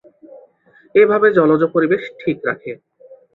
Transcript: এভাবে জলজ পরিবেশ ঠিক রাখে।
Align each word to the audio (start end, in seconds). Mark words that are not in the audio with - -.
এভাবে 0.95 1.27
জলজ 1.37 1.61
পরিবেশ 1.73 2.01
ঠিক 2.21 2.37
রাখে। 2.47 2.71